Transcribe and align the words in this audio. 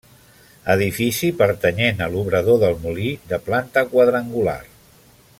Edifici 0.73 1.27
pertanyent 1.41 2.01
a 2.05 2.07
l'obrador 2.15 2.57
del 2.65 2.73
molí 2.85 3.11
de 3.33 3.39
planta 3.49 3.85
quadrangular. 3.95 4.59